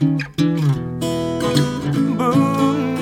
[0.00, 0.18] 文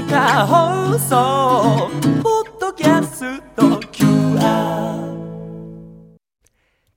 [0.08, 1.90] 化放送
[2.22, 4.96] ポッドキャスト QR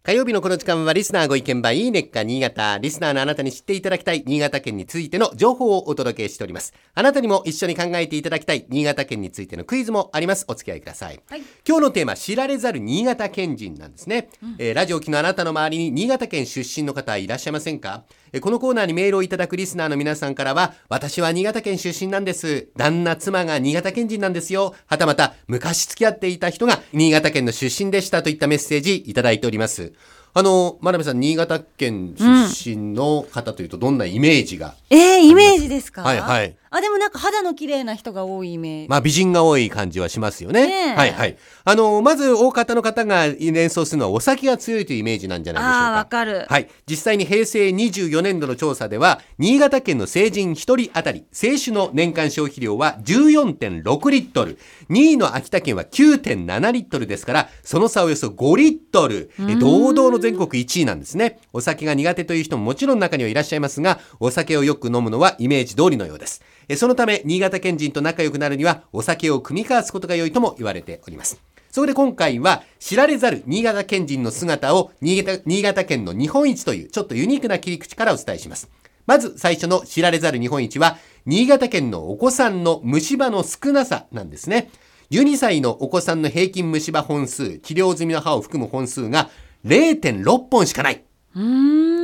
[0.01, 2.79] 火曜日のこの時間はリスナーご意見番いいねっか新潟。
[2.79, 6.73] リスナーのあなたに知っていただきたい新潟県についての情報をお届けしております。
[6.95, 10.45] あなたにも一緒に考えていただきたい新潟県についてのクイズもあります。
[10.47, 11.19] お付き合いください。
[11.29, 14.29] はい今日のテーマ、知られざる新潟県人なんですね。
[14.57, 18.05] えーラジオ機のあなたの周りに新潟県出身の方いらっしゃいませんか？
[18.28, 22.69] えーこのコーナーにメールをいただくリスナーの皆さんからは、私は新潟県出身なんです。
[22.77, 24.75] 旦那、妻が新潟県人なんですよ。
[24.85, 29.93] はたまた、昔付き合っていた人が新潟県の出身でしたといったメッセージいただいております。
[30.31, 36.03] あの、真鍋さん、新潟県出身の方というと、どんなイメージが、えー、イメージですか？
[36.03, 38.89] はいはいあ、でもなんか肌の綺麗な人が多いイメージ。
[38.89, 40.67] まあ、美人が多い感じはしますよね。
[40.67, 41.37] ねえはいはい。
[41.63, 45.87] あの、まず、大方の方が連想するのは、お酒が強いというイメージなんじゃないでしょうか。
[45.87, 46.69] あーわかるはい。
[46.87, 54.57] 実際に平成24年度の調査では、新潟県の成人1人当たり、清酒の年間消費量は14.6リットル。
[54.89, 59.31] 2位の秋田県は9.7リットルですから、その差およそ5リットル。
[59.39, 61.39] え堂々の全国1位なんですね。
[61.51, 66.41] お酒が苦手という人ももちろん中にはいらっしゃいますが、お酒をよく飲むのはイメージ通りのようです。
[66.75, 71.41] そのため、新潟県人と仲良くなるには、お酒を組み交わすことが良いとも言われております。
[71.71, 78.69] そこで今回は、知られざる新潟県人の姿を新潟、新潟県の日本一という、ちょっとユニークな切り口からお伝えします。
[79.05, 84.69] まず最初の知られざる日本一は、新潟県のお子さんの虫歯の少なさなんですね。
[85.11, 89.31] 12歳のお子さんの平均虫歯本数、治療済みの歯を含む本数が
[89.65, 91.03] 0.6本しかない。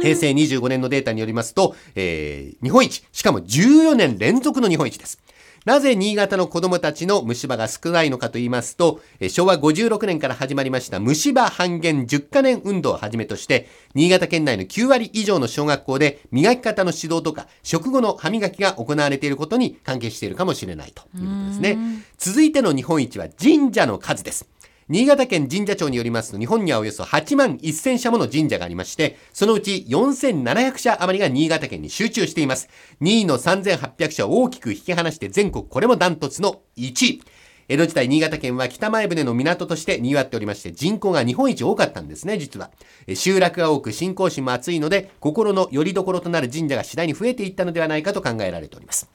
[0.05, 5.19] 平成25年のデータによりますと、えー日本一、しかも14年連続の日本一です。
[5.65, 21.77] なぜ新潟の子供たちの虫歯が少ないのかと言いますと、えー昭和56年から始まりました虫歯半減10カ年運動をはじめとして、新潟県内の9割以上の小学校で磨き方の指導とか、食後の歯磨きが行われていることに関係しているかもしれないということですね。
[22.19, 24.45] 続いての日本一は神社の数です。
[24.87, 32.69] 新潟県神社庁によりますと、日本にはおよそ8万1000社もの神社がありまして、そのうち4700社余りが新潟県に集中しています。
[33.01, 37.21] 2位の3800社を大きく引き離して全国これもダントツの1位。
[37.67, 42.69] 江戸時代新潟県は北前船の港として賑わっておりまして人口が日本一多かったんですね実は
[43.15, 49.09] 集落が多く信仰心も厚いので心の拠り所となる神社が次第に増えていったのではないかと考えられております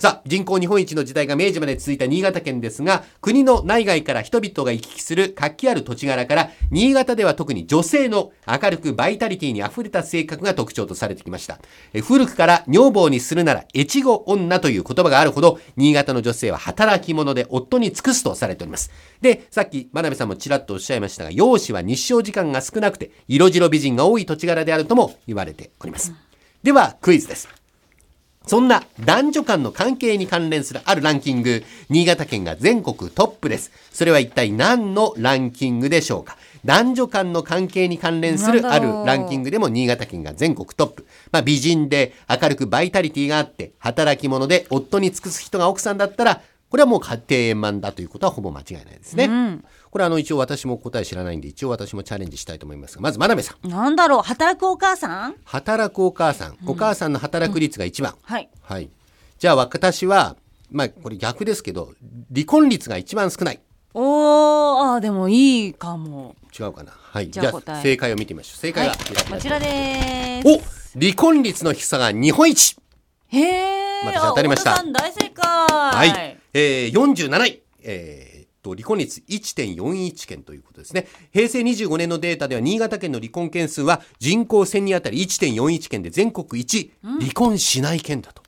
[0.00, 11.58] さあ、人口日本一の時代が明治まで続いた新潟県ですが、国の内外から人々が行き来する活気ある土地柄から、新潟では特に女性の明るくバイタリティに溢れた性格が特徴とされてきました。
[11.92, 18.90] え古くから女房にするなら、越後女という言葉があるほど、新潟の女性は働き者で夫に尽くすとされております。
[19.20, 26.14] で、さっき真鍋さんもちらっとおっしゃいましたが、容姿は日照時間が少なくて、色白美人が多い土地柄であるとも言われております。
[26.62, 27.59] では、クイズです。
[28.46, 33.70] そんな男女間の関係に関連するあるランキング、新潟県が全国トップです。
[33.92, 36.36] それは一体何のランキングでしょうか？
[36.64, 41.06] 男女間の関係に関連するあるランキングでも新潟県が全国トップ。
[41.30, 49.28] まあ美人で明るくバイタリティがあって、働き者で夫に尽くす人が奥さんだったら、これはもう家庭円満だということはほぼ間違いないですね。
[49.90, 53.68] これあの一応私も答え知らないんで、一応私もチャレンジしたいと思いますが、まず真鍋さん。
[53.68, 55.34] なんだろう働くお母さん？
[55.44, 56.56] 働くお母さん。
[56.66, 58.14] お母さんの働く率が一番。
[58.22, 58.48] はい。
[58.62, 58.88] はい。
[59.38, 60.36] じゃあ私は、
[60.70, 61.92] まあこれ逆ですけど、
[62.32, 63.60] 離婚率が一番少ない。
[63.92, 66.36] おー、あーでもいいかも。
[66.56, 66.92] 違うかな。
[66.92, 67.30] はい。
[67.30, 68.58] じゃあ正解を見てみましょう。
[68.58, 68.94] 正解は。
[68.94, 70.96] はいこちらでーす。
[70.96, 72.76] お離婚率の低さが日本一
[73.28, 74.06] へー。
[74.06, 75.44] 私当たりました大正解。
[75.44, 75.90] は。
[75.92, 77.62] はいえー、47位。
[77.82, 81.06] えーっと、離婚率1.41件ということですね。
[81.32, 88.42] 平成25年のデータでは、新潟県の離婚件数は人口1000人当たり1.41件で全国一離婚しない県だと。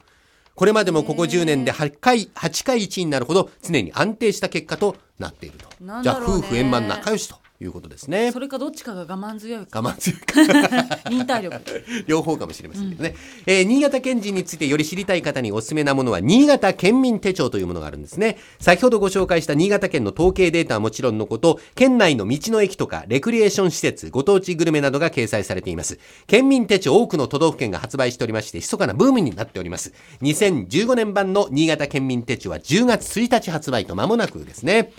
[0.54, 5.68] これまでもここ10年で8回、8回1位になるほど常に安定した結果となっていると。
[6.02, 8.40] じゃあ、夫婦円満仲良しということですねそ。
[8.40, 9.80] れかどっちかが我慢強いか。
[9.80, 11.00] 我慢強いか。
[11.10, 11.52] 忍耐力。
[12.06, 13.14] 両方かもしれませんけどね、
[13.46, 29.92] えー新潟県人についてより知りたい方におすすめなものは新潟県民手帳というものがあるんですね先ほどご紹介した新潟県の統計データはもちろんのこと県内の道の駅とかレクリエーション施設ご当地グルメなどが掲載されています県民手帳多くの都道府県が発売しておりまして密かなブームになっております
[30.22, 34.92] 2015年版の新潟県民手帳は10月1日発売と間もなくですね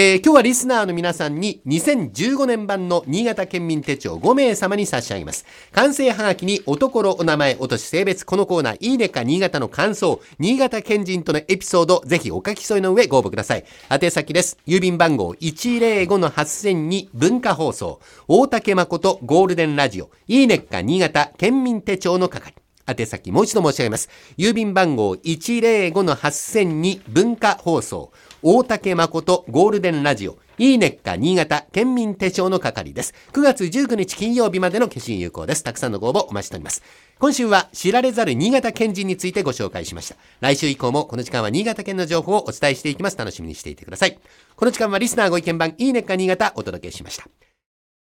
[0.00, 5.44] えー今日はリスナーの皆さんに2015年版の新潟県民手帳5名様に差し上げます。
[5.72, 13.64] 完成はがきにおところ、お名前、お年、性別、このコーナー、いいねか新潟の感想、新潟県人とのエピソード、ぜひお書き添えの上ご応募ください。
[13.90, 14.56] 宛先です。
[14.68, 17.98] 郵便番号105-8000に文化放送、
[18.28, 22.57] 大竹誠ゴールデンラジオ、いいねか新潟県民手帳の係。
[22.88, 24.08] 宛先もう一度申し上げます。
[24.36, 28.12] 郵便番号105-8000に文化放送。
[28.42, 30.38] 大竹誠ゴールデンラジオ。
[30.58, 33.14] いいねっか新潟県民手帳の係です。
[33.32, 35.62] 9月19日金曜日までの消印有効です。
[35.62, 36.82] たくさんのご応募お待ちしております。
[37.18, 40.16] 今週は知られざる新潟県人についてご紹介しました。
[40.40, 43.16] 来週以降もこの時間は新潟県の情報をお伝えしていきます。
[43.16, 44.18] 楽しみにしていてください。
[44.56, 47.28] この時間はリスナーご意見番いいねっか新潟お届けしました。